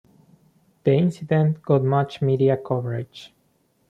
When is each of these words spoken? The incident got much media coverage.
The 0.83 0.93
incident 0.93 1.61
got 1.61 1.83
much 1.83 2.23
media 2.23 2.57
coverage. 2.57 3.35